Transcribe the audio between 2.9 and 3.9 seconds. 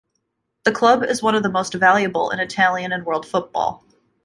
and world football.